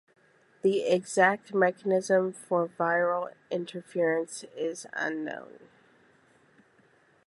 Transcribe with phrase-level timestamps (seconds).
[0.63, 5.69] The exact mechanism for viral interference is unknown.